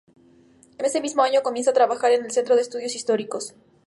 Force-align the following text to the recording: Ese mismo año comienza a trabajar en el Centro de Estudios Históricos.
Ese 0.79 0.99
mismo 0.99 1.21
año 1.21 1.43
comienza 1.43 1.69
a 1.69 1.75
trabajar 1.75 2.11
en 2.11 2.25
el 2.25 2.31
Centro 2.31 2.55
de 2.55 2.63
Estudios 2.63 2.95
Históricos. 2.95 3.53